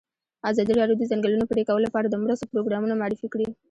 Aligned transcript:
ازادي 0.51 0.73
راډیو 0.79 0.95
د 0.97 0.99
د 1.07 1.09
ځنګلونو 1.11 1.45
پرېکول 1.51 1.81
لپاره 1.87 2.07
د 2.09 2.15
مرستو 2.23 2.49
پروګرامونه 2.51 2.93
معرفي 3.01 3.27
کړي. 3.33 3.47